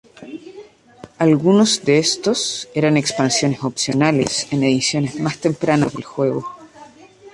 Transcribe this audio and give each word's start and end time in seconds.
Algunos 1.27 1.85
de 1.85 1.99
estos 1.99 2.67
era 2.73 2.89
expansiones 2.97 3.63
opcionales 3.63 4.51
en 4.51 4.63
ediciones 4.63 5.19
más 5.19 5.37
tempranas 5.37 5.93
del 5.93 6.03
juego. 6.03 6.43